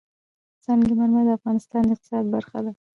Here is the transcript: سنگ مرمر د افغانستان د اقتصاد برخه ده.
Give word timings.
سنگ 0.63 0.87
مرمر 0.97 1.23
د 1.27 1.29
افغانستان 1.39 1.81
د 1.85 1.89
اقتصاد 1.93 2.25
برخه 2.35 2.59
ده. 2.65 2.71